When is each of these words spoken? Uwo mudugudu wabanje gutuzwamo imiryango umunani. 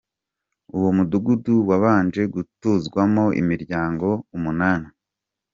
Uwo 0.75 0.89
mudugudu 0.97 1.53
wabanje 1.69 2.21
gutuzwamo 2.33 3.25
imiryango 3.41 4.07
umunani. 4.37 4.89